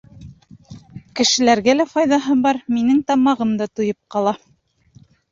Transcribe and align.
Кешеләргә 1.19 1.75
лә 1.75 1.85
файҙаһы 1.91 2.37
бар, 2.45 2.59
минең 2.77 3.01
тамағым 3.11 3.51
да 3.59 3.67
туйып 3.75 3.99
ҡала. 4.17 4.33